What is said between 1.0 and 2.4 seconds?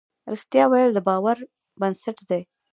باور بنسټ